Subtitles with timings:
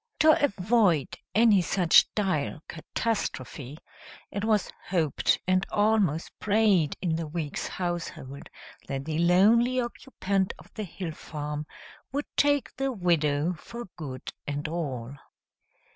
[0.21, 3.77] To avoid any such dire catastrophe,
[4.31, 8.49] it was hoped and almost prayed in the Weeks household
[8.87, 11.67] that the lonely occupant of the hill farm
[12.11, 15.13] would take the widow for good and all.